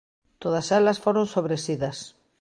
Todas 0.43 0.67
elas 0.79 1.01
foron 1.05 1.25
sobresidas. 1.35 1.97